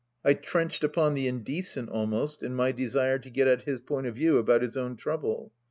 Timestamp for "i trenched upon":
0.25-1.13